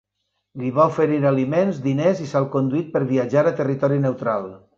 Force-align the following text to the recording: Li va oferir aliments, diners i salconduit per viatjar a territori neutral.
Li 0.61 0.69
va 0.77 0.85
oferir 0.91 1.19
aliments, 1.31 1.81
diners 1.83 2.23
i 2.25 2.29
salconduit 2.33 2.91
per 2.97 3.03
viatjar 3.13 3.45
a 3.45 3.53
territori 3.61 4.03
neutral. 4.09 4.51